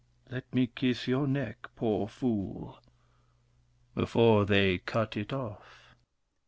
[0.31, 2.79] Let me kiss your neck, poor fool,
[3.93, 5.93] Before they cut it off.